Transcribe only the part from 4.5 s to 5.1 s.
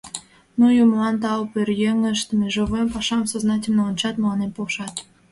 полшат.